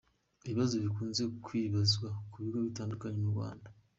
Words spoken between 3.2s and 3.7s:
m’u rwanda